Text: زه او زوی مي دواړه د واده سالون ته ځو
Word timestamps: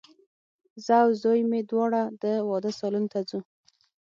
زه 0.85 0.95
او 1.03 1.09
زوی 1.21 1.39
مي 1.49 1.61
دواړه 1.71 2.01
د 2.21 2.23
واده 2.49 2.71
سالون 2.79 3.05
ته 3.13 3.19
ځو 3.29 3.39